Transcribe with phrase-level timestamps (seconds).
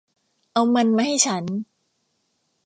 [0.53, 1.43] เอามันมาให้ฉัน